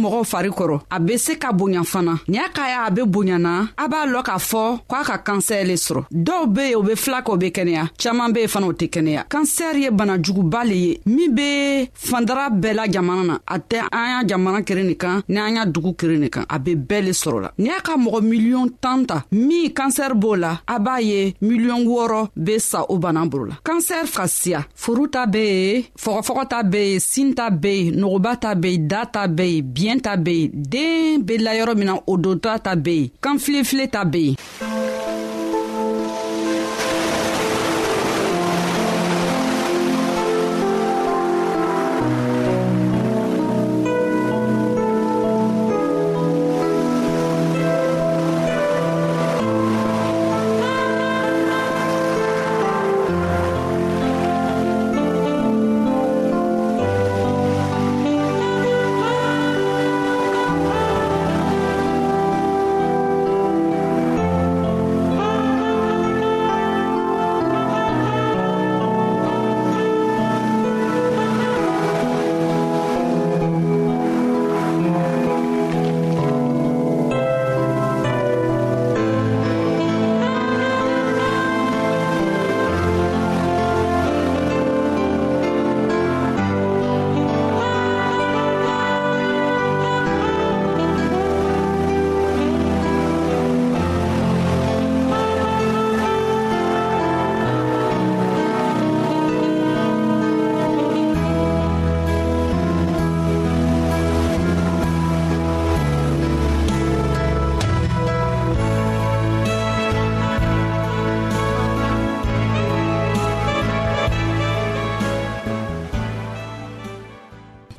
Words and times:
mɔgɔw 0.00 0.22
fari 0.24 0.50
kɔrɔ 0.50 0.80
a 0.90 0.98
be 1.00 1.16
se 1.18 1.34
ka 1.36 1.52
bonya 1.52 1.82
fana 1.84 2.18
ni 2.28 2.38
a 2.38 2.48
ka 2.54 2.62
ya 2.68 2.84
a 2.86 2.90
be 2.90 3.02
bonyana 3.04 3.68
a 3.76 3.88
b'a 3.88 4.06
lɔn 4.06 4.22
k'a 4.22 4.38
fɔ 4.50 4.62
ko 4.86 4.94
a 4.94 5.02
ka 5.04 5.16
kansɛr 5.26 5.66
le 5.66 5.74
sɔrɔ 5.74 6.02
dɔw 6.12 6.46
be 6.54 6.60
yen 6.70 6.76
u 6.78 6.82
be 6.82 6.94
fila 6.94 7.20
kɛ 7.22 7.32
u 7.32 7.36
be 7.38 7.46
kɛnɛya 7.50 7.84
caaman 7.98 8.32
be 8.32 8.40
yen 8.40 8.48
fana 8.48 8.66
u 8.68 8.72
tɛ 8.72 8.86
kɛnɛya 8.94 9.22
kansɛr 9.28 9.74
ye 9.82 9.90
banajuguba 9.90 10.64
le 10.68 10.74
ye 10.74 11.00
min 11.06 11.30
be 11.34 11.88
fandara 11.94 12.48
bɛɛ 12.50 12.74
la 12.74 12.86
jamana 12.88 13.24
na 13.26 13.38
a 13.48 13.58
tɛ 13.58 13.78
an 13.92 14.06
y'a 14.12 14.26
jamana 14.36 14.62
kelen 14.64 14.86
nin 14.86 14.96
kan 14.96 15.22
ni 15.28 15.38
an 15.40 15.54
y'a 15.56 15.66
dugu 15.66 15.94
kelen 15.94 16.20
nin 16.20 16.30
kan 16.30 16.44
a 16.48 16.58
be 16.58 16.74
bɛɛ 16.76 17.02
le 17.06 17.10
sɔrɔ 17.12 17.40
la 17.42 17.50
ni 17.58 17.68
a 17.70 17.80
ka 17.80 17.96
mɔgɔ 17.96 18.20
miliyɔn 18.22 18.70
tan 18.80 19.04
ta 19.06 19.24
min 19.32 19.68
kansɛr 19.74 20.14
b'o 20.14 20.36
la 20.38 20.60
a 20.66 20.78
b'a 20.78 21.00
ye 21.02 21.34
miliyɔn 21.42 21.84
wɔɔrɔ 21.86 22.28
be 22.42 22.58
sa 22.58 22.84
o 22.88 22.98
bana 22.98 23.26
bolo 23.26 23.46
la 23.46 23.54
kansɛr 23.64 24.06
ka 24.14 24.26
siya 24.26 24.64
furu 24.74 25.08
ta 25.10 25.26
be 25.26 25.38
yen 25.48 25.82
fɔgɔfɔgɔ 25.98 26.48
ta 26.48 26.62
be 26.62 26.78
yen 26.92 27.00
sin 27.00 27.34
ta 27.34 27.50
be 27.50 27.84
yen 27.86 27.96
nogoba 27.96 28.36
ta 28.40 28.54
be 28.54 28.70
yen 28.72 28.88
da 28.88 29.04
ta 29.06 29.26
be 29.26 29.64
yen 29.76 29.87
biɲɛ 29.96 30.02
ta 30.02 30.16
be 30.16 30.30
yen 30.30 30.50
den 30.70 31.22
be 31.26 31.38
la 31.38 31.52
yɔrɔ 31.54 31.74
min 31.76 31.86
na 31.86 31.94
o 32.06 32.16
donta 32.16 32.58
ta 32.64 32.74
be 32.76 32.90
yen 32.94 33.10
kan 33.22 33.38
filefile 33.38 33.90
ta 33.90 34.04
be 34.04 34.18
yen 34.18 34.36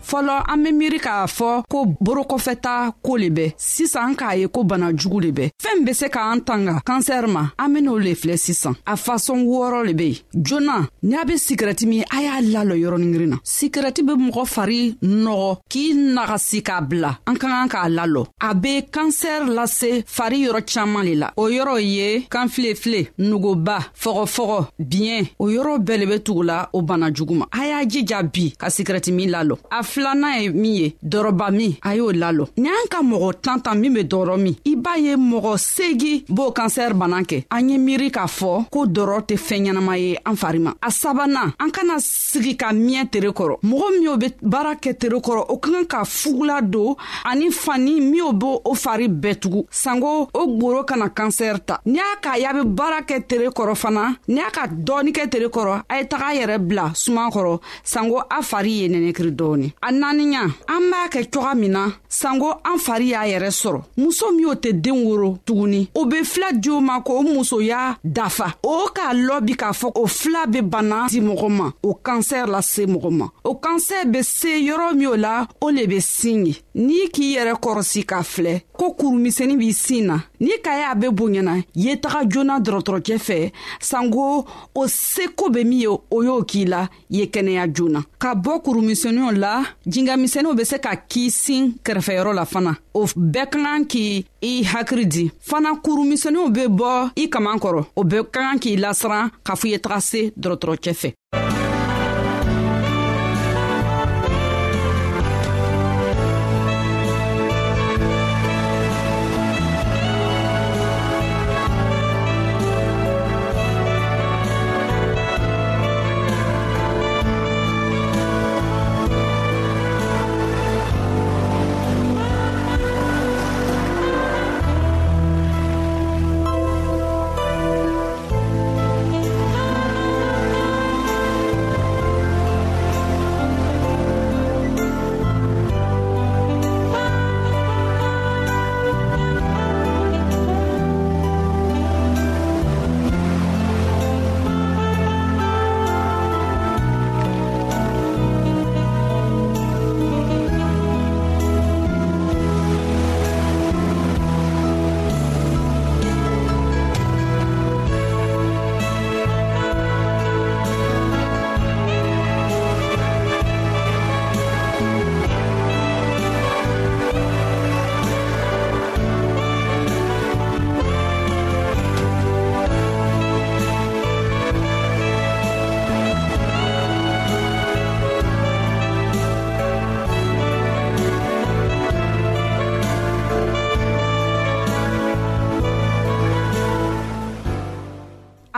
fɔlɔ 0.09 0.37
an 0.47 0.57
be 0.63 0.71
miiri 0.73 0.99
k'a 0.99 1.27
fɔ 1.27 1.63
ko 1.69 1.85
borokɔfɛta 1.99 2.93
koo 3.05 3.17
le 3.17 3.29
bɛ 3.29 3.53
sisan 3.57 4.15
k'a 4.17 4.31
ye 4.39 4.47
ko 4.47 4.63
bana 4.63 4.89
jugu 4.95 5.19
le 5.21 5.31
bɛ 5.31 5.49
fɛɛn 5.61 5.85
be 5.85 5.93
se 5.93 6.07
k'an 6.09 6.39
tanga 6.41 6.79
kansɛri 6.87 7.29
ma 7.29 7.43
an 7.59 7.69
ben'o 7.75 7.97
le 8.03 8.15
filɛ 8.17 8.37
sisan 8.39 8.73
a 8.87 8.93
fasɔn 8.95 9.45
wɔɔrɔ 9.45 9.83
le 9.85 9.93
be 9.93 10.07
yen 10.09 10.19
joona 10.43 10.87
ni 11.03 11.15
a 11.15 11.23
be 11.25 11.33
sigɛrɛti 11.37 11.85
min 11.85 12.03
a 12.11 12.21
y'a 12.23 12.41
lalɔ 12.41 12.73
yɔrɔnin 12.83 13.11
girin 13.13 13.27
na 13.27 13.37
sigɛrɛti 13.43 14.01
be 14.07 14.13
mɔgɔ 14.23 14.45
fari 14.53 14.97
nɔgɔ 15.03 15.57
k'i 15.69 15.93
nagasi 15.93 16.63
k'a 16.63 16.81
bila 16.89 17.19
an 17.27 17.35
ka 17.37 17.47
kan 17.47 17.67
k'a 17.69 17.87
lalɔ 17.97 18.25
a 18.41 18.53
be 18.55 18.81
kansɛri 18.91 19.53
lase 19.57 20.01
fari 20.17 20.41
yɔrɔ 20.47 20.63
caaman 20.73 21.05
le 21.05 21.15
la 21.15 21.29
o 21.37 21.43
yɔrɔ 21.49 21.77
ye 21.83 22.25
kanfilefile 22.29 23.09
nuguba 23.19 23.77
fɔgɔfɔgɔ 23.93 24.59
biɲɛ 24.79 25.29
o 25.39 25.45
yɔrɔ 25.49 25.77
bɛɛ 25.85 25.97
le 25.99 26.05
be 26.07 26.17
tugula 26.23 26.67
o 26.73 26.81
bana 26.81 27.11
jugu 27.13 27.35
ma 27.35 27.45
a 27.53 27.67
y'a 27.69 27.85
jija 27.87 28.23
bi 28.23 28.53
ka 28.57 28.67
sigɛrɛti 28.69 29.11
min 29.13 29.29
lalɔ 29.29 29.57
a 29.71 29.83
filanan 29.99 30.39
ye 30.39 30.49
min 30.49 30.73
ye 30.81 30.93
dɔrɔba 31.03 31.51
min 31.51 31.73
a 31.81 31.91
y'o 31.95 32.11
lalɔ 32.13 32.45
ni 32.57 32.67
an 32.69 32.87
ka 32.91 32.99
mɔgɔ 33.03 33.29
tan 33.43 33.59
tan 33.61 33.75
min 33.81 33.93
be 33.93 34.03
dɔrɔ 34.03 34.35
min 34.39 34.55
i 34.65 34.75
b'a 34.75 34.95
ye 34.97 35.15
mɔgɔ 35.17 35.53
segi 35.59 36.23
b'o 36.29 36.51
kansɛri 36.57 36.93
bana 36.95 37.19
kɛ 37.21 37.43
an 37.51 37.69
ye 37.69 37.77
miiri 37.77 38.07
k'a 38.15 38.27
fɔ 38.37 38.65
ko 38.71 38.85
dɔrɔ 38.95 39.17
tɛ 39.27 39.35
fɛɛn 39.35 39.65
ɲɛnama 39.65 39.95
ye 39.99 40.15
an 40.25 40.35
fari 40.35 40.59
ma 40.63 40.71
a 40.81 40.87
sabanan 40.89 41.53
an 41.59 41.69
kana 41.75 41.95
sigi 41.99 42.55
ka 42.55 42.71
miɲɛ 42.71 43.09
tere 43.11 43.29
kɔrɔ 43.33 43.59
mɔgɔ 43.63 43.87
minw 43.97 44.17
be 44.21 44.27
baara 44.41 44.73
kɛ 44.75 44.97
tere 44.99 45.17
kɔrɔ 45.19 45.45
o 45.49 45.57
ka 45.57 45.69
kan 45.71 45.85
ka 45.85 46.03
fugula 46.05 46.61
don 46.71 46.95
ani 47.25 47.51
fani 47.51 47.99
minw 47.99 48.31
b' 48.39 48.61
o 48.65 48.73
fari 48.75 49.07
bɛɛ 49.09 49.35
tugun 49.41 49.63
sanko 49.69 50.29
o 50.33 50.43
gworo 50.55 50.83
kana 50.85 51.09
kansɛri 51.09 51.59
ta 51.65 51.81
ni 51.85 51.99
y'a 51.99 52.19
k'a 52.23 52.39
y'a 52.39 52.53
be 52.53 52.61
baara 52.69 53.01
kɛ 53.05 53.27
tere 53.27 53.49
kɔrɔ 53.51 53.75
fana 53.75 54.15
ni 54.27 54.39
y'a 54.39 54.49
ka 54.51 54.63
dɔɔni 54.67 55.11
kɛ 55.13 55.29
tere 55.29 55.47
kɔrɔ 55.49 55.83
a 55.89 55.93
ye 55.99 56.03
taga 56.07 56.31
yɛrɛ 56.39 56.57
bila 56.67 56.91
suman 56.95 57.29
kɔrɔ 57.31 57.59
sanko 57.83 58.19
a 58.29 58.41
fari 58.41 58.71
ye 58.81 58.87
nɛnɛkiri 58.87 59.31
dɔɔni 59.39 59.67
a 59.89 59.91
naaniya 59.91 60.41
an 60.67 60.83
b'a 60.91 61.07
kɛ 61.09 61.25
coga 61.33 61.55
min 61.55 61.71
na 61.71 61.87
sanko 62.09 62.49
an 62.63 62.77
fari 62.85 63.07
y'a 63.13 63.25
yɛrɛ 63.31 63.49
sɔrɔ 63.61 63.79
muso 63.97 64.27
min'o 64.31 64.53
tɛ 64.53 64.71
den 64.81 65.03
woro 65.05 65.37
tuguni 65.47 65.89
o 65.95 66.05
be 66.05 66.23
fila 66.23 66.51
di 66.53 66.69
o 66.69 66.79
ma 66.79 66.99
k'o 67.01 67.23
musoya 67.23 67.97
dafa 68.03 68.53
o 68.63 68.85
k'a 68.93 69.13
lɔbi 69.13 69.55
k'a 69.57 69.71
fɔ 69.73 69.91
o 69.95 70.05
fila 70.07 70.45
be 70.47 70.61
bana 70.61 71.07
di 71.09 71.19
mɔgɔ 71.21 71.49
ma 71.49 71.71
o 71.83 71.95
kansɛr 72.03 72.47
lase 72.47 72.85
mɔgɔ 72.85 73.09
ma 73.11 73.27
o 73.43 73.55
kansɛr 73.55 74.05
be 74.11 74.21
se 74.21 74.59
yɔrɔ 74.61 74.93
min 74.95 75.07
o 75.07 75.15
la 75.15 75.47
o 75.61 75.69
le 75.71 75.87
be 75.87 75.99
sin 75.99 76.45
ye 76.45 76.53
n'i 76.75 77.09
k'i 77.11 77.33
yɛrɛ 77.37 77.53
kɔrɔsi 77.59 78.05
k'a 78.05 78.21
filɛ 78.23 78.61
ko 78.79 78.93
kurumisɛni 78.93 79.57
b'i 79.57 79.73
sin 79.73 80.05
na 80.07 80.19
n'i 80.39 80.61
ka 80.63 80.71
y'a 80.77 80.93
be 80.95 81.07
bonyana 81.11 81.63
ye 81.73 81.95
taga 81.97 82.29
joona 82.29 82.59
dɔrɔtɔrɔcɛ 82.61 83.17
fɛ 83.27 83.51
sanko 83.81 84.45
o 84.75 84.85
seko 84.87 85.49
be 85.51 85.63
min 85.65 85.79
ye 85.79 85.87
o 85.87 86.21
y'o 86.23 86.43
k'i 86.43 86.65
la 86.69 86.87
ye 87.09 87.25
kɛnɛya 87.25 87.73
joona 87.73 88.03
ka 88.19 88.35
bɔ 88.35 88.61
kurumisɛniw 88.63 89.31
la 89.37 89.63
jingamisɛniw 89.85 90.55
be 90.55 90.63
se 90.65 90.77
ka 90.79 90.95
k'i 90.95 91.29
sin 91.31 91.73
kɛrɛfɛyɔrɔ 91.85 92.33
la 92.33 92.45
fana 92.45 92.75
o 92.93 93.05
bɛɛ 93.05 93.49
ka 93.51 93.57
kan 93.63 93.85
k' 93.85 94.23
i 94.41 94.63
hakiri 94.63 95.05
di 95.05 95.31
fana 95.49 95.69
kurumisɛniw 95.83 96.49
be 96.53 96.67
bɔ 96.67 97.11
i 97.15 97.27
kaman 97.29 97.59
kɔrɔ 97.59 97.85
o 97.95 98.03
bɛɛ 98.03 98.23
ka 98.31 98.39
kan 98.41 98.59
k'i 98.59 98.75
lasiran 98.77 99.31
k'a 99.45 99.55
fɔ 99.55 99.65
i 99.67 99.71
ye 99.71 99.77
taga 99.77 99.99
se 100.01 100.31
dɔrɔtɔrɔcɛ 100.39 100.93
fɛ 100.93 101.13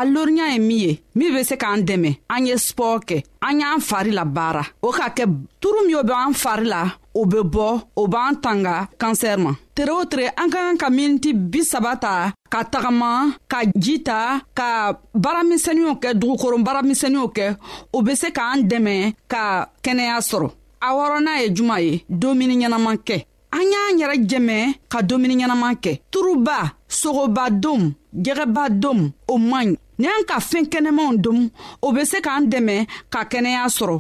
a 0.01 0.05
loriya 0.09 0.49
ye 0.53 0.59
min 0.59 0.79
ye 0.85 0.91
min 1.17 1.29
be 1.33 1.41
se 1.49 1.55
k'an 1.61 1.79
dɛmɛ 1.87 2.11
an 2.33 2.41
ye 2.47 2.55
spɔr 2.67 2.97
kɛ 3.07 3.17
an 3.47 3.55
y'an 3.61 3.79
fari 3.87 4.11
la 4.17 4.25
baara 4.35 4.63
o 4.81 4.89
ka 4.97 5.05
kɛ 5.17 5.25
turu 5.61 5.81
min 5.85 5.95
o 5.95 6.03
be 6.09 6.13
an 6.13 6.33
fari 6.41 6.65
la 6.73 6.83
o 7.13 7.21
be 7.31 7.39
bɔ 7.53 7.67
o 7.95 8.03
b'an 8.13 8.35
tanga 8.43 8.75
kansɛr 9.01 9.37
ma 9.43 9.51
tere 9.75 9.91
o 9.93 10.03
tere 10.09 10.31
an 10.41 10.49
ka 10.49 10.59
kan 10.65 10.77
ka 10.81 10.87
miniti 10.89 11.31
bisaba 11.53 11.93
ta 12.01 12.13
ka 12.53 12.59
tagama 12.71 13.11
ka 13.51 13.59
ji 13.83 13.95
ta 14.07 14.39
ka 14.59 14.97
baaramisɛniw 15.23 15.93
kɛ 16.01 16.09
dugukoron 16.19 16.65
baaramisɛniw 16.65 17.25
kɛ 17.37 17.47
o 17.93 18.01
be 18.01 18.15
se 18.21 18.31
k'an 18.37 18.63
dɛmɛ 18.71 18.95
ka 19.31 19.69
kɛnɛya 19.85 20.17
sɔrɔ 20.29 20.49
a 20.81 20.87
wɔrɔna 20.97 21.33
ye 21.41 21.47
juman 21.57 21.79
ye 21.87 21.93
domuni 22.09 22.55
ɲɛnaman 22.57 22.97
kɛ 23.07 23.17
an 23.57 23.65
y'an 23.73 23.93
yɛrɛ 24.01 24.15
jɛmɛ 24.29 24.59
ka 24.89 24.99
domuni 25.03 25.35
ɲɛnaman 25.37 25.75
kɛ 25.83 25.93
turuba 26.11 26.73
sogoba 26.89 27.45
dom 27.61 27.93
jɛgɛba 28.25 28.69
dom 28.81 29.11
o 29.29 29.37
man 29.37 29.73
ɲi 29.73 29.77
ni 30.01 30.07
an 30.09 30.23
ka 30.25 30.37
fɛɛn 30.41 30.65
kɛnɛmanw 30.71 31.13
domu 31.23 31.45
o 31.85 31.91
be 31.93 32.01
se 32.09 32.17
k'an 32.25 32.43
dɛmɛ 32.51 32.77
ka 33.13 33.21
kɛnɛya 33.31 33.63
sɔrɔ 33.77 33.97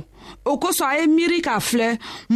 o 0.49 0.57
kosɔn 0.57 0.87
a 0.89 0.93
ye 0.99 1.05
miiri 1.07 1.39
k'a 1.45 1.59
filɛ 1.69 1.89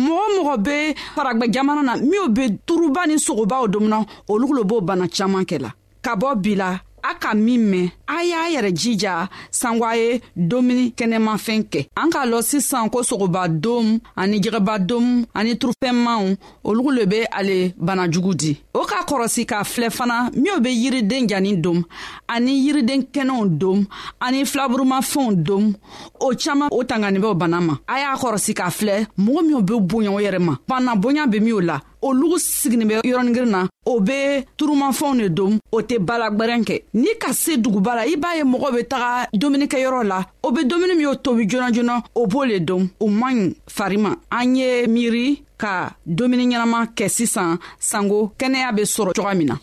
mɔgɔ 0.05 0.25
mɔgɔ 0.37 0.55
be 0.65 0.77
faragwɛ 1.15 1.45
jamana 1.53 1.81
na 1.81 1.93
minw 1.97 2.27
be 2.29 2.43
turuba 2.67 3.07
ni 3.07 3.15
sogobaw 3.17 3.67
domuna 3.73 4.05
olu 4.29 4.53
lo 4.57 4.63
b'o 4.63 4.81
bana 4.85 5.05
caaman 5.09 5.45
kɛ 5.49 5.57
la 5.61 5.71
ka 6.01 6.15
bɔ 6.15 6.35
bi 6.41 6.53
la 6.55 6.77
a 7.09 7.13
ka 7.21 7.31
min 7.45 7.61
mɛn 7.71 7.89
a 8.07 8.17
y'a 8.29 8.41
yɛrɛ 8.53 8.71
jija 8.79 9.13
sango 9.59 9.85
ye 9.99 10.19
domuni 10.49 10.85
kɛnɛmafɛn 10.97 11.61
kɛ 11.71 11.81
an 12.01 12.09
k'a 12.11 12.23
lɔn 12.31 12.41
sisan 12.43 12.89
ko 12.89 13.03
sogoba 13.03 13.47
dom 13.47 13.99
ani 14.15 14.39
jɛgɛba 14.43 14.73
dom 14.87 15.25
ani 15.33 15.53
turufɛnmaw 15.57 16.35
olugu 16.65 16.91
le 16.97 17.05
be 17.05 17.19
ale 17.39 17.73
banajugu 17.83 18.31
di 18.39 18.51
o 18.73 18.85
k'a 18.89 19.05
kɔrɔsi 19.09 19.45
k'a 19.45 19.61
filɛ 19.63 19.89
fana 19.91 20.29
minw 20.35 20.59
be 20.61 20.69
yiriden 20.71 21.27
janin 21.29 21.61
dom 21.61 21.83
ani 22.27 22.53
yiriden 22.65 23.05
kɛnɛw 23.13 23.57
dom 23.59 23.85
ani 24.19 24.43
filaburumafɛnw 24.45 25.35
dom 25.43 25.73
o 26.21 26.31
caaman 26.35 26.69
o 26.71 26.83
tanganibɛw 26.83 27.35
bana 27.37 27.61
ma 27.61 27.75
a 27.87 27.99
y'a 27.99 28.15
kɔrɔsi 28.17 28.53
k'a 28.55 28.71
filɛ 28.79 29.07
mɔgɔ 29.17 29.43
minw 29.47 29.61
be 29.61 29.73
boya 29.79 30.11
o 30.11 30.15
yɛrɛ 30.19 30.39
ma 30.41 30.57
bana 30.67 30.95
boya 30.95 31.27
be 31.27 31.39
minw 31.39 31.59
la 31.61 31.79
olugu 32.09 32.37
siginin 32.39 32.87
bɛ 32.89 32.93
yɔrɔnigirin 33.09 33.49
na 33.55 33.61
o 33.91 33.99
be 34.07 34.19
turumafɛnw 34.57 35.15
ne 35.19 35.27
dom 35.37 35.53
o 35.75 35.81
tɛ 35.89 35.95
balagwɛrɛn 36.07 36.61
kɛ 36.67 36.75
n'i 37.01 37.13
ka 37.21 37.29
se 37.33 37.53
duguba 37.63 37.91
la 37.97 38.03
i 38.07 38.15
b'a 38.21 38.31
ye 38.37 38.43
mɔgɔw 38.53 38.69
be 38.75 38.83
taga 38.91 39.11
dumunikɛyɔrɔ 39.41 40.01
la 40.11 40.19
o 40.45 40.51
be 40.51 40.61
dumuni 40.69 40.93
min 40.97 41.01
y'o 41.09 41.15
tobi 41.15 41.45
joona 41.49 41.71
joona 41.75 42.03
o 42.15 42.27
b'o 42.27 42.45
le 42.49 42.59
dom 42.59 42.83
o 43.01 43.07
man 43.07 43.35
ɲi 43.35 43.55
fari 43.75 43.97
ma 43.97 44.11
an 44.31 44.55
ye 44.55 44.85
miiri 44.87 45.41
ka 45.61 45.91
dumuni 46.17 46.45
ɲɛnaman 46.49 46.93
kɛ 46.95 47.09
sisan 47.09 47.57
sanko 47.79 48.31
kɛnɛya 48.39 48.75
be 48.75 48.81
sɔrɔ 48.95 49.11
coga 49.15 49.33
min 49.35 49.47
na 49.47 49.57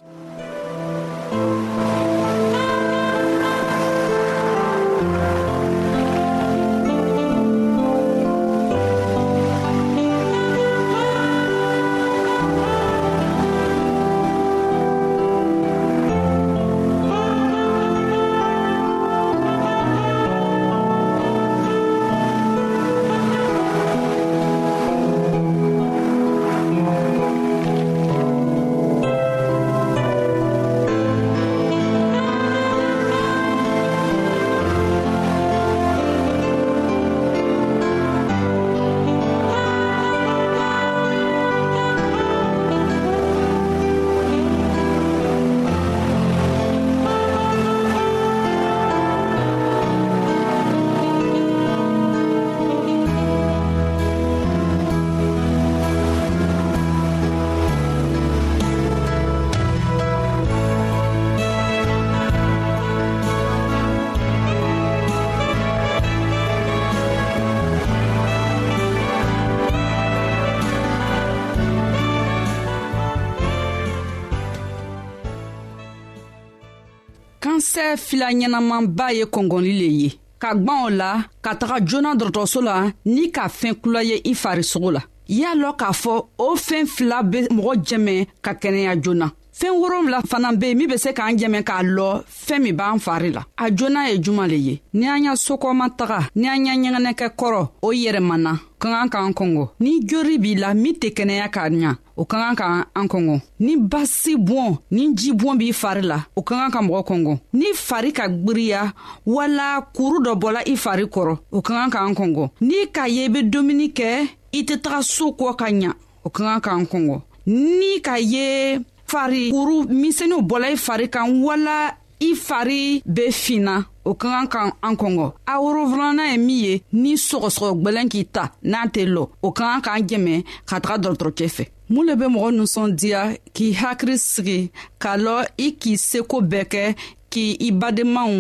kɛ 77.83 77.91
fila 78.07 78.27
ɲɛnamanba 78.39 79.07
ye 79.19 79.25
kɔngɔli 79.35 79.73
le 79.81 79.89
ye 80.01 80.11
ka 80.43 80.51
gwan 80.55 80.85
o 80.87 80.91
la 80.91 81.11
ka 81.45 81.53
taga 81.61 81.79
joona 81.89 82.11
dɔrɔtɔrɔso 82.19 82.61
la 82.69 82.77
ni 83.15 83.31
ka 83.37 83.45
fɛɛn 83.49 83.75
kula 83.83 84.01
ye 84.05 84.17
i 84.25 84.33
farisogo 84.35 84.91
la 84.93 85.01
y'a 85.29 85.55
lɔn 85.61 85.77
k'a 85.81 85.91
fɔ 86.03 86.13
o 86.39 86.55
fɛɛn 86.67 86.87
fila 86.95 87.23
be 87.23 87.39
mɔgɔ 87.57 87.73
jɛmɛ 87.87 88.27
ka 88.45 88.53
kɛnɛya 88.55 88.95
joona 89.03 89.29
fɛɛn 89.59 89.75
wolonfila 89.81 90.19
fana 90.29 90.53
be 90.59 90.67
yen 90.69 90.79
min 90.79 90.89
be 90.89 90.97
se 90.97 91.11
k'an 91.13 91.37
jɛmɛ 91.39 91.63
k'a 91.65 91.83
lɔ 91.97 92.23
fɛɛn 92.47 92.63
min 92.63 92.73
b'an 92.77 93.01
fari 93.07 93.33
la 93.35 93.43
a 93.59 93.67
joona 93.75 94.09
ye 94.11 94.19
juman 94.23 94.49
le 94.49 94.57
ye 94.57 94.81
ni 94.95 95.07
an 95.09 95.25
y'a 95.25 95.33
sokɔma 95.35 95.91
taga 95.99 96.29
ni 96.37 96.47
an 96.49 96.65
y'a 96.67 96.75
ɲɛgɛnɛkɛ 96.75 97.31
kɔrɔ 97.39 97.69
o 97.83 97.89
yɛrɛmana 97.93 98.59
ka 98.79 98.89
kan 98.91 99.09
k'an 99.11 99.33
kɔngɔ 99.35 99.69
ni 99.81 100.01
jori 100.07 100.39
b'i 100.39 100.55
la 100.59 100.73
min 100.75 100.95
tɛ 100.95 101.11
kɛnɛya 101.15 101.49
k'a 101.53 101.69
ɲa 101.73 101.97
o 102.17 102.25
ka 102.25 102.37
kan 102.41 102.55
ka 102.55 102.67
an 102.95 103.07
kɔngɔ 103.09 103.37
ni 103.61 103.77
basi 103.77 104.37
bɔn 104.37 104.79
ni 104.91 105.03
ji 105.17 105.33
bɔn 105.33 105.57
b'i 105.59 105.73
fari 105.73 106.03
la 106.03 106.19
o 106.37 106.43
ka 106.43 106.55
kan 106.57 106.71
ka 106.71 106.81
mɔgɔ 106.81 107.03
kɔngɔ 107.09 107.35
ni 107.53 107.67
fari 107.75 108.13
ka 108.13 108.25
gwiriya 108.29 108.93
wala 109.27 109.85
kuru 109.97 110.21
dɔ 110.21 110.33
bɔla 110.37 110.61
i 110.67 110.77
fari 110.77 111.05
kɔrɔ 111.07 111.35
o 111.53 111.61
ka 111.63 111.75
kan 111.75 111.91
ka 111.91 111.99
an 112.05 112.15
kɔngɔ 112.15 112.51
n'i 112.61 112.87
k'a 112.95 113.07
ye 113.09 113.25
i 113.25 113.29
be 113.29 113.43
dumuni 113.43 113.89
kɛ 113.95 114.29
i 114.53 114.61
tɛ 114.67 114.81
taga 114.83 115.03
soo 115.03 115.33
kɔ 115.33 115.57
ka 115.57 115.67
ɲa 115.71 115.93
o 116.25 116.29
ka 116.31 116.43
kan 116.45 116.61
k'an 116.61 116.87
kɔngɔ 116.87 117.21
ni 117.47 118.01
k'a 118.03 118.21
ye 118.21 118.81
fari 119.07 119.51
kuru 119.51 119.85
misɛniw 119.89 120.41
bɔla 120.49 120.73
i 120.73 120.77
fari 120.77 121.09
kan 121.09 121.43
wala 121.43 121.97
i 122.23 122.35
fari 122.37 123.03
be 123.05 123.31
finna 123.35 123.83
o 124.07 124.15
ka 124.21 124.29
kan 124.35 124.47
ka 124.53 124.61
an 124.89 124.95
kɔngɔ 125.01 125.29
a 125.47 125.55
worofilanan 125.63 126.29
ye 126.31 126.37
min 126.47 126.59
ye 126.65 126.75
ni 127.03 127.13
sɔgɔsɔgɔ 127.27 127.71
gwɛlɛn 127.83 128.09
k'i 128.13 128.23
ta 128.35 128.45
n'a 128.71 128.81
tɛ 128.95 129.03
lɔ 129.15 129.25
o 129.47 129.53
ka 129.59 129.65
kan 129.71 129.81
k'an 129.87 130.03
jɛmɛ 130.09 130.35
ka 130.69 130.77
taga 130.85 130.97
dɔgɔtɔrɔcɛ 131.03 131.47
fɛ 131.57 131.65
mun 131.93 132.07
le 132.07 132.15
be 132.21 132.27
mɔgɔ 132.35 132.49
ninsɔndiya 132.57 133.23
k'i 133.57 133.69
hakiri 133.81 134.15
sigi 134.33 134.59
k'a 135.03 135.15
lɔ 135.25 135.37
i 135.65 135.73
k'i 135.81 135.95
seko 136.09 136.39
bɛɛ 136.51 136.65
kɛ 136.73 136.85
k'i 137.33 137.69
badenmaw 137.81 138.31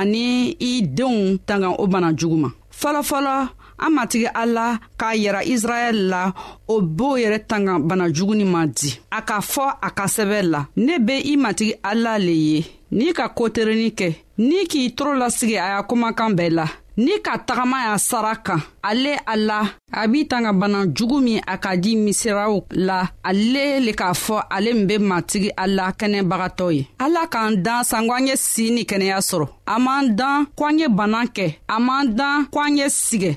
ani 0.00 0.24
i 0.70 0.82
denw 0.96 1.38
tanga 1.46 1.68
o 1.82 1.86
bana 1.92 2.12
jugu 2.20 2.36
ma 2.42 2.48
fɔlɔfɔlɔ 2.80 3.36
an 3.84 3.90
matigi 3.96 4.28
ala 4.42 4.66
k'a 4.98 5.12
yira 5.22 5.40
israɛl 5.54 5.96
la 6.12 6.22
o 6.68 6.80
b'o 6.80 7.10
yɛrɛ 7.22 7.46
tanga 7.48 7.78
bana 7.88 8.04
juguni 8.12 8.44
ma 8.46 8.66
di 8.66 8.94
a 9.10 9.20
k'a 9.22 9.40
fɔ 9.52 9.66
a 9.82 9.90
ka 9.90 10.04
sɛbɛ 10.06 10.42
la 10.50 10.66
ne 10.76 10.98
be 11.00 11.14
i 11.32 11.36
matigi 11.44 11.74
ala 11.82 12.18
le 12.18 12.32
ye 12.48 12.64
n'i 12.96 13.10
ka 13.16 13.26
koterenin 13.36 13.92
kɛ 13.98 14.08
n'i 14.48 14.60
k'i 14.70 14.82
toro 14.96 15.12
lasigi 15.20 15.56
a 15.56 15.74
y'a 15.74 15.82
kumakan 15.88 16.32
bɛɛ 16.38 16.50
la 16.58 16.66
n'i 17.04 17.14
ka 17.26 17.34
tagama 17.46 17.76
y'a 17.86 17.98
sara 18.08 18.34
kan 18.46 18.60
ale 18.90 19.14
a 19.32 19.36
la 19.36 19.58
a 19.92 20.06
b'i 20.10 20.26
tanga 20.28 20.52
bana 20.52 20.80
jugu 20.96 21.16
min 21.26 21.40
a 21.46 21.54
ka 21.64 21.70
di 21.82 21.96
misiraw 21.96 22.52
la 22.86 22.98
ale 23.28 23.64
le 23.84 23.92
k'a 24.00 24.12
fɔ 24.24 24.38
ale 24.56 24.70
min 24.76 24.86
be 24.86 24.96
matigi 24.98 25.48
a 25.56 25.66
la 25.76 25.86
kɛnɛbagatɔ 26.00 26.68
ye 26.76 26.82
ala 26.98 27.22
k'an 27.32 27.62
dan 27.64 27.82
sanko 27.90 28.12
an 28.12 28.26
ye 28.26 28.36
si 28.36 28.70
ni 28.70 28.82
kɛnɛya 28.84 29.18
sɔrɔ 29.28 29.48
a 29.66 29.76
m'an 29.78 30.14
dan 30.18 30.46
ko 30.58 30.64
an 30.66 30.78
ye 30.78 30.88
bana 30.88 31.20
kɛ 31.36 31.46
a 31.68 31.80
m'an 31.80 32.14
dan 32.14 32.44
ko 32.52 32.60
an 32.60 32.76
ye 32.76 32.86
sigɛ 32.88 33.32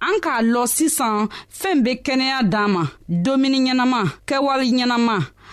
an 0.00 0.16
k'a 0.24 0.40
lɔ 0.52 0.66
sisan 0.66 1.28
fɛɛn 1.58 1.82
be 1.84 1.92
kɛnɛya 2.06 2.42
d'an 2.52 2.68
ma 2.72 2.82
domuni 3.08 3.58
ɲɛnama 3.68 4.00
kɛwale 4.26 4.64
ɲɛnama 4.72 5.16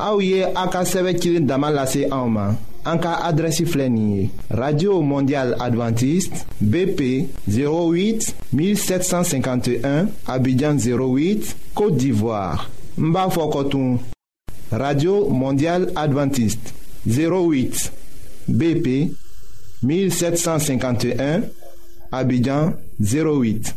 Aouye 0.00 0.44
akasevekil 0.54 1.40
damalase 1.44 2.06
en 2.10 2.56
radio 4.50 5.02
mondiale 5.02 5.54
adventiste 5.60 6.40
bp 6.60 7.28
08 7.46 8.34
1751 8.54 10.06
abidjan 10.26 10.76
08 10.78 11.56
côte 11.74 11.98
d'ivoire 11.98 12.70
n 12.98 13.12
radio 14.72 15.28
mondiale 15.28 15.92
adventiste 15.94 16.72
08 17.06 17.92
bp 18.48 19.10
1751 19.82 21.42
abidjan 22.10 22.72
08 23.00 23.76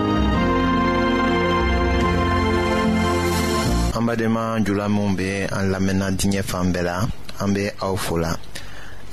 badema 4.11 4.59
jula 4.67 4.89
min 4.95 5.15
be 5.17 5.29
an 5.55 5.65
lamɛnna 5.71 6.07
diɲɛ 6.19 6.41
fan 6.49 6.65
bɛɛ 6.73 6.83
la 6.89 6.97
an 7.41 7.53
be 7.53 7.63
aw 7.85 7.95
fo 7.95 8.13
la 8.23 8.31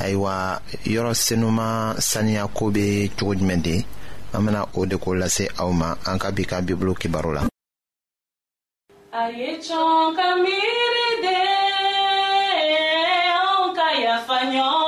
ayiwa 0.02 0.34
yɔrɔ 0.92 1.12
senuman 1.24 1.94
saninya 2.08 2.44
ko 2.56 2.64
be 2.74 2.84
cogo 3.16 3.34
jumɛn 3.38 3.62
de 3.62 3.76
an 4.34 4.44
bena 4.44 4.62
o 4.74 4.84
de 4.90 4.96
ko 4.98 5.10
lase 5.20 5.44
aw 5.62 5.70
ma 5.80 5.90
an 6.10 6.18
ka 6.18 6.28
bi 6.36 6.42
ka 6.50 6.56
bibulu 6.66 6.94
kibaru 7.00 7.30
la 7.38 7.42
ayecɔn 9.22 10.16
ka 10.18 10.26
miiri 10.42 11.08
de 11.24 11.36
an 13.38 13.74
ka 13.78 13.86
yafa 14.04 14.36
ɲɔgɔn 14.52 14.87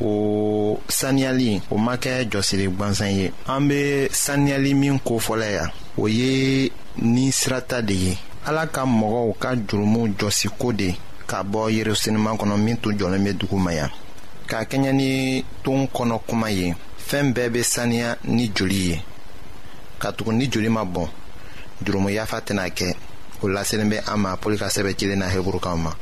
o 0.00 0.80
saniyali 0.88 1.60
o 1.70 1.76
ma 1.76 1.96
kɛ 1.96 2.24
jɔsiri 2.32 2.66
gwansan 2.68 3.10
ye 3.12 3.32
an 3.46 3.60
be 3.68 4.08
saniyali 4.10 4.74
min 4.74 4.98
ko 4.98 5.18
fɔlɔ 5.18 5.46
ya 5.54 5.66
o 5.98 6.06
ye 6.08 6.72
ni 6.96 7.30
sirata 7.32 7.82
de 7.82 7.92
ye 7.94 8.18
ala 8.46 8.66
ka 8.72 8.84
mɔgɔw 8.84 9.32
ka 9.42 9.50
jurumu 9.68 10.08
jɔsiko 10.18 10.72
de 10.72 10.94
ka 11.26 11.42
bɔ 11.42 11.68
yerusalema 11.70 12.30
kɔnɔ 12.38 12.56
min 12.64 12.76
tun 12.78 12.96
jɔlen 12.98 13.22
bɛ 13.24 13.32
dugu 13.38 13.56
ma 13.56 13.72
yan 13.74 13.90
k'a 14.48 14.64
kɛɲɛ 14.70 14.92
ni 14.94 15.44
ton 15.62 15.86
kɔnɔ 15.86 16.20
kuma 16.26 16.50
ye 16.50 16.74
fɛɛn 17.08 17.32
bɛɛ 17.34 17.50
be 17.52 17.62
saniya 17.62 18.16
ni 18.24 18.48
joli 18.54 18.88
ye 18.88 19.02
ka 19.98 20.10
tugu 20.12 20.32
ni 20.32 20.46
joli 20.48 20.68
ma 20.70 20.84
bɔn 20.84 21.06
jurumu 21.84 22.08
yafa 22.14 22.40
tɛna 22.40 22.64
kɛ 22.74 22.94
o 23.42 23.46
laselen 23.48 23.90
bɛ 23.90 24.08
an 24.10 24.16
ma 24.20 24.36
pɔli 24.36 24.56
ka 24.58 24.66
sɛbɛ 24.68 24.94
cilen 24.96 25.18
na 25.18 25.28
heburukaw 25.28 25.76
ma 25.78 25.92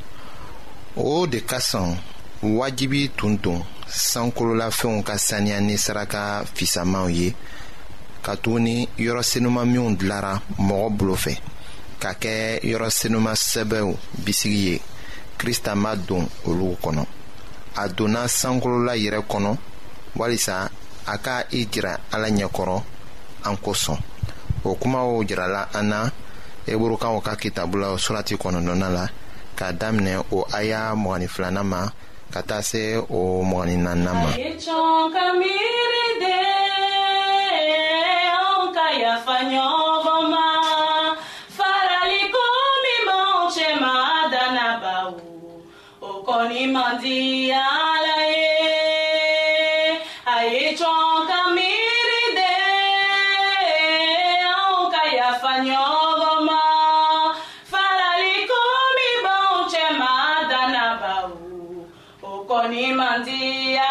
o 0.95 1.25
de 1.27 1.41
ka 1.43 1.57
sɔn 1.57 1.97
wajibi 2.41 3.11
tun 3.17 3.35
don 3.37 3.61
sankololafɛnw 3.93 5.03
ka 5.03 5.17
saniya 5.19 5.59
ni 5.59 5.75
saraka 5.77 6.43
fisamanw 6.55 7.09
ye 7.11 7.27
katuguni 8.23 8.87
yɔrɔ 9.05 9.21
senuman 9.23 9.67
minw 9.71 9.95
dilara 9.99 10.33
mɔgɔ 10.67 10.87
bolo 10.97 11.15
fɛ 11.15 11.33
ka 12.01 12.11
kɛ 12.21 12.35
yɔrɔ 12.71 12.89
senuman 12.99 13.35
sɛbɛw 13.35 13.87
bisigi 14.23 14.59
ye 14.69 14.81
krista 15.37 15.75
ma 15.75 15.95
don 15.95 16.25
olu 16.47 16.77
kɔnɔ 16.81 17.05
a 17.75 17.87
donna 17.89 18.23
sankolola 18.27 18.93
yɛrɛ 18.95 19.19
kɔnɔ 19.29 19.57
walisa 20.15 20.69
a 21.07 21.17
ka 21.17 21.43
i 21.51 21.65
jira 21.65 21.99
ala 22.13 22.27
ɲɛkɔrɔ 22.29 22.81
an 23.43 23.57
kosɔn 23.57 23.97
o 24.63 24.73
kumaw 24.75 25.21
jirala 25.27 25.67
an 25.75 25.89
na 25.89 26.09
eburukaw 26.67 27.19
ka 27.23 27.35
kitabu 27.35 27.77
surati 27.97 28.35
kɔnɔdɔna 28.37 28.89
la 28.93 29.07
k'a 29.57 29.73
daminɛ 29.77 30.23
o 30.31 30.45
aya 30.53 30.93
mɔgɔnin 30.95 31.27
filanan 31.29 31.65
ma 31.67 31.89
ka 32.33 32.41
taa 32.49 32.63
se 32.69 32.81
o 33.17 33.19
mɔgɔni 33.49 33.75
naaninan 33.83 34.15
ma. 34.21 34.29
a 35.23 35.25
miiri 35.39 36.07
de 36.21 36.35
anw 38.43 38.63
ka 38.75 38.85
yafa 39.01 39.35
ɲɔgɔn 39.51 40.23
ma. 40.31 40.50
Nimandia 62.81 63.90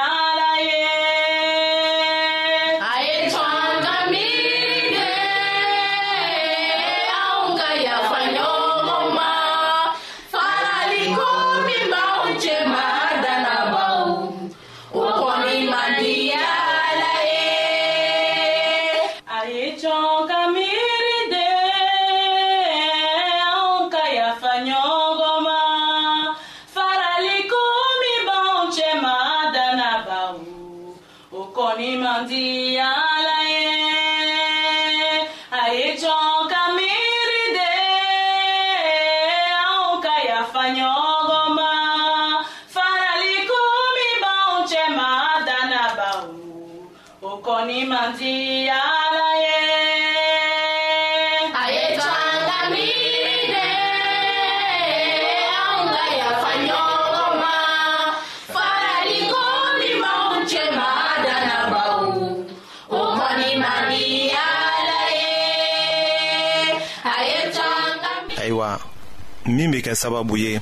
min 69.56 69.70
be 69.74 69.78
kɛ 69.86 69.92
sababu 70.02 70.34
ye 70.38 70.52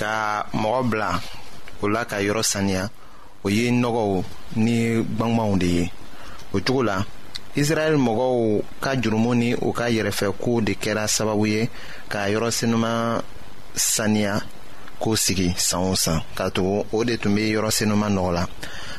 ka 0.00 0.14
mɔgɔ 0.62 0.80
bila 0.90 1.10
o 1.82 1.84
la 1.92 2.00
ka 2.10 2.16
yɔrɔ 2.26 2.40
saniya 2.52 2.84
o 3.44 3.48
ye 3.56 3.64
nɔgɔw 3.82 4.12
ni 4.64 4.74
gwangwanw 5.16 5.52
de 5.62 5.68
ye 5.76 5.84
o 6.54 6.60
cogo 6.64 6.82
la 6.88 6.98
israɛl 7.60 7.96
mɔgɔw 8.04 8.36
ka 8.82 8.90
jurumu 9.02 9.30
ni 9.40 9.48
u 9.54 9.68
ka 9.78 9.84
yɛrɛfɛkow 9.94 10.56
de 10.66 10.72
kɛra 10.82 11.04
sababu 11.16 11.44
ye 11.52 11.60
k'a 12.10 12.30
yɔrɔ 12.32 12.48
senuman 12.58 13.20
saniya 13.74 14.34
k'o 15.00 15.12
sigi 15.24 15.54
san 15.66 15.80
o 15.90 15.94
san 15.94 16.22
ka 16.36 16.48
tugu 16.54 16.84
o 16.92 17.04
de 17.04 17.16
tun 17.18 17.34
be 17.34 17.40
yɔrɔ 17.54 17.70
senuman 17.78 18.12
nɔgɔ 18.16 18.32
la 18.36 18.44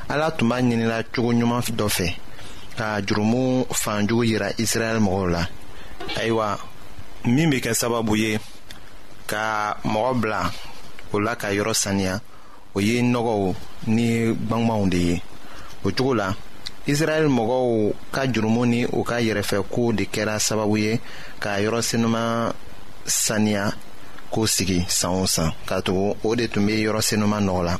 ala 0.10 0.32
tun 0.38 0.48
b'a 0.50 0.58
ɲinila 0.62 0.98
cogo 1.14 1.32
ɲuman 1.34 1.62
dɔ 1.80 1.88
fɛ 1.98 2.16
ka 2.78 3.02
jurumu 3.08 3.66
fanjugu 3.82 4.24
yira 4.30 4.50
israɛl 4.64 5.00
mɔgɔw 5.00 5.30
la 5.32 5.48
ayiwa 6.22 6.58
min 7.26 7.50
be 7.50 7.60
kɛ 7.62 7.74
sababu 7.82 8.16
ye 8.18 8.40
ka 9.26 9.76
mɔgɔ 9.86 10.22
bila 10.22 10.52
o 11.14 11.18
la 11.20 11.36
ka 11.36 11.48
yɔrɔ 11.52 11.74
saniya 11.76 12.22
o 12.76 12.80
ye 12.80 13.02
nɔgɔw 13.02 13.56
ni 13.88 14.34
gwangwanw 14.48 14.86
de 14.90 14.98
ye 14.98 15.22
o 15.84 15.90
cogo 15.92 16.14
la 16.16 16.36
israɛl 16.92 17.28
mɔgɔw 17.38 17.66
ka 18.16 18.22
jurumu 18.34 18.64
ni 18.72 18.82
u 19.00 19.04
ka 19.10 19.16
yɛrɛfɛkow 19.28 19.88
de 19.98 20.04
kɛra 20.14 20.36
sababu 20.48 20.76
ye 20.86 20.94
k'a 21.42 21.54
yɔrɔsenuman 21.64 22.52
saniya 23.06 23.66
k'o 24.32 24.44
sigi 24.56 24.80
san 24.98 25.12
o 25.22 25.26
san 25.28 25.52
ka 25.70 25.82
tugu 25.86 26.16
o 26.28 26.36
de 26.36 26.48
tun 26.48 26.66
be 26.66 26.72
yɔrɔsenuman 26.86 27.44
nɔgɔ 27.48 27.64
la 27.68 27.76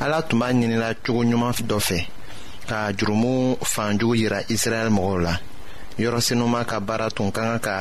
ala 0.00 0.22
tun 0.28 0.40
b'a 0.40 0.48
ɲinila 0.58 0.88
cogo 1.06 1.22
ɲuman 1.28 1.52
dɔ 1.70 1.78
fɛ 1.88 2.00
ka 2.68 2.78
jurumu 2.98 3.56
fanjugu 3.72 4.14
yira 4.20 4.40
israɛl 4.56 4.88
mɔgɔw 4.98 5.20
la 5.22 5.34
yɔrɔsenuman 5.98 6.64
ka 6.64 6.80
baara 6.80 7.08
tun 7.10 7.30
ka 7.30 7.40
kan 7.42 7.58
ka 7.60 7.76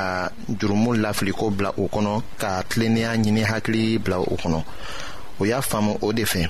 jurumu 0.51 0.93
lafiliko 1.03 1.49
bila 1.57 1.73
u 1.77 1.87
kɔnɔ 1.87 2.21
ka 2.37 2.61
tilennenya 2.69 3.11
ɲini 3.17 3.41
hakili 3.51 3.97
bila 4.03 4.19
u 4.19 4.37
kɔnɔ 4.37 4.63
u 5.39 5.45
y'a 5.45 5.61
faamu 5.69 5.97
o 6.03 6.11
de 6.13 6.23
fɛ 6.25 6.47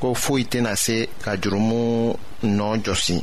ko 0.00 0.12
foyi 0.14 0.44
tena 0.50 0.74
se 0.76 1.06
ka 1.22 1.36
jurumu 1.36 2.16
nɔɔ 2.42 2.82
jɔsi 2.84 3.22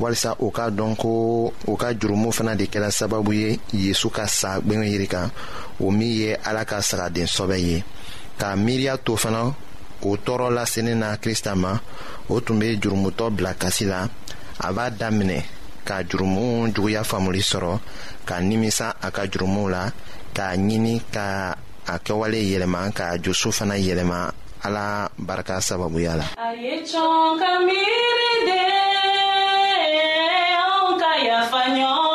walisa 0.00 0.32
o 0.38 0.48
k'a 0.50 0.70
dɔn 0.70 0.96
ko 0.96 1.10
o 1.68 1.72
ka 1.76 1.92
jurumu 1.94 2.32
fana 2.32 2.54
de 2.56 2.64
kɛra 2.72 2.90
sababu 2.90 3.32
ye 3.32 3.48
yezu 3.72 4.08
ka 4.16 4.24
sa 4.26 4.50
gwɛngɛ 4.64 4.86
yiri 4.92 5.06
kan 5.08 5.28
o 5.84 5.90
min 5.90 6.12
ye 6.20 6.32
ala 6.48 6.64
ka 6.70 6.80
sagaden 6.80 7.26
sɔbɛ 7.36 7.56
ye 7.66 7.84
k'a 8.40 8.56
miiriya 8.64 8.94
to 9.04 9.12
fana 9.22 9.54
o 10.02 10.10
tɔɔrɔ 10.24 10.48
lasenin 10.56 10.98
na 10.98 11.16
krista 11.16 11.54
ma 11.56 11.72
o 12.28 12.40
tun 12.40 12.58
be 12.58 12.76
jurumutɔ 12.80 13.30
bila 13.36 13.54
kasi 13.54 13.84
la 13.84 14.08
a 14.60 14.72
b'a 14.72 14.90
daminɛ 14.90 15.42
ka 15.84 16.02
jurumu 16.04 16.72
juguya 16.72 17.02
faamuli 17.10 17.40
sɔrɔ 17.42 17.78
ka 18.24 18.36
nimisa 18.40 18.94
a 19.02 19.10
ka 19.10 19.22
jurumuw 19.26 19.68
la 19.70 19.90
k'a 20.34 20.56
ɲini 20.56 21.02
ka 21.12 21.54
a 21.86 21.98
kɛwale 21.98 22.40
yɛlɛma 22.40 22.90
k'a 22.94 23.18
joso 23.22 23.52
fana 23.52 23.74
yɛlɛma 23.76 24.32
ala 24.64 25.10
barika 25.18 25.60
sababuya 25.60 26.16
la 26.16 26.24
a 26.38 26.54
ye 26.56 26.80
cɔn 26.80 27.38
ka 27.38 27.50
miiri 27.66 28.48
de 28.48 28.91
Español. 31.42 32.11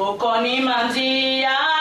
o 0.00 0.06
kɔni 0.20 0.54
man 0.66 0.86
diya 0.94 1.71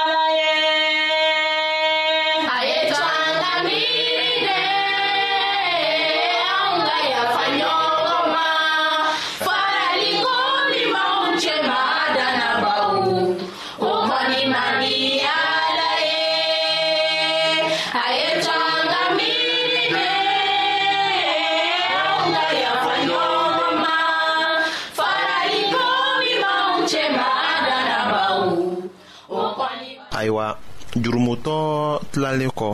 jurumutɔ 31.04 31.58
tilalen 32.12 32.50
kɔ 32.60 32.70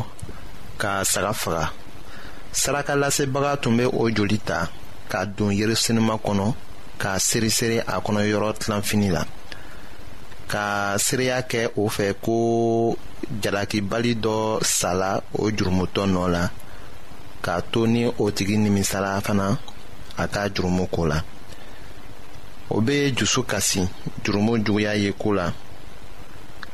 ka 0.82 0.92
saga 1.12 1.32
faga 1.42 1.64
saraka 2.60 2.94
lasebaga 3.02 3.52
tun 3.62 3.78
be 3.78 3.84
o 3.86 4.04
joli 4.16 4.38
ta 4.48 4.60
ka 5.12 5.20
don 5.36 5.52
yerisinima 5.60 6.16
kɔnɔ 6.26 6.46
ka 7.02 7.12
seresere 7.28 7.78
a 7.88 7.96
kɔnɔ 8.06 8.20
yɔrɔ 8.32 8.50
tilanfini 8.60 9.10
la 9.16 9.22
ka 10.52 10.66
seereya 11.06 11.38
kɛ 11.52 11.62
o 11.82 11.88
fɛ 11.96 12.08
ko 12.24 12.36
jalakibali 13.42 14.14
dɔ 14.24 14.36
sala 14.64 15.10
o 15.34 15.50
jurumutɔ 15.56 16.04
nɔ 16.14 16.24
la 16.34 16.44
k'a 17.44 17.62
to 17.72 17.88
ni 17.88 18.04
o 18.06 18.26
tigi 18.36 18.58
nimisala 18.58 19.22
fana 19.26 19.58
a 20.18 20.28
ka 20.28 20.42
jurumu 20.50 20.86
ko 20.92 21.04
la 21.06 21.22
o 22.70 22.82
be 22.82 23.12
dusu 23.12 23.42
kasi 23.48 23.82
jurumu 24.24 24.58
juguya 24.66 24.94
ye 25.02 25.14
ko 25.14 25.30
la 25.34 25.48